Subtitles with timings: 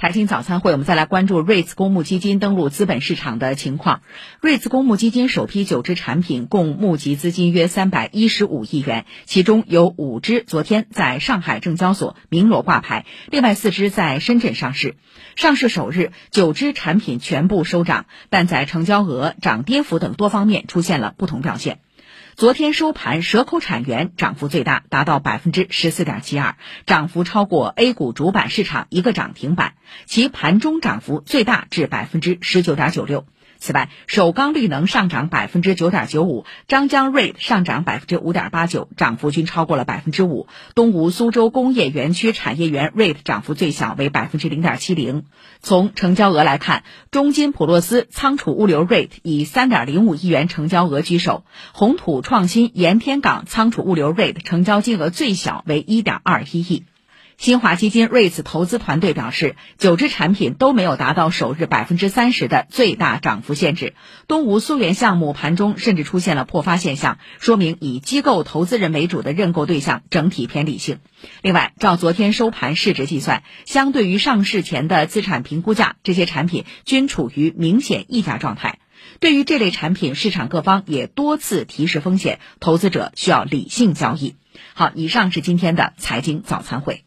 [0.00, 4.00] 财经早餐会，我们再来关注瑞兹公募基金登陆资本市场的情况。
[4.40, 14.96] 瑞兹公募基金首批九只产品共募集资金约三百一十五亿元，其中有五只昨天在上海证交所鸣锣挂牌，另外四只在深圳上市。
[15.36, 21.78] 上市首日，九只产品全部收涨，但在成交额、涨跌幅等多方面出现了不同表现。
[22.40, 29.74] 昨天收盘，蛇口产源涨幅最大，达到百分之十四点七二，涨幅超过 A 股主板市场一个涨停板，
[30.06, 33.26] 其盘中涨幅最大至百分之十九点九六。
[33.60, 40.48] 此外，首钢绿能上涨百分之九点九五，张江瑞上涨百分之五点八九，涨幅均超过了百分之五。
[40.74, 45.24] 东吴苏州工业园区产业园瑞涨幅最小，为百分之零点七零。
[45.60, 56.84] 从成交额来看，中金普洛斯仓储物流瑞以三点零五亿元成交额居首，宏土创新盐田港仓储物流瑞成交金额最小，为一点二一亿。
[57.40, 63.94] 新华基金瑞兹投资团队表示，九只产品都没有达到首日百分之三十的最大涨幅限制。
[64.28, 70.98] 东吴苏源项目盘中甚至出现了破发现象，说明以机构投资人为主的认购对象整体偏理性。
[71.40, 78.80] 另外，照昨天收盘市值计算，相对于上市前的资产评估价，这些产品均处于明显溢价状态。
[79.18, 84.36] 对于这类产品，市场各方也多次提示风险，投资者需要理性交易。
[84.74, 87.04] 好，以上是今天的财经早餐会。